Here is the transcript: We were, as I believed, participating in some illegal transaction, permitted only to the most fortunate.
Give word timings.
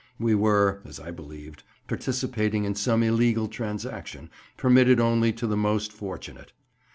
We 0.19 0.33
were, 0.33 0.81
as 0.83 0.99
I 0.99 1.11
believed, 1.11 1.61
participating 1.87 2.63
in 2.65 2.73
some 2.73 3.03
illegal 3.03 3.47
transaction, 3.47 4.31
permitted 4.57 4.99
only 4.99 5.31
to 5.33 5.45
the 5.45 5.55
most 5.55 5.93
fortunate. 5.93 6.53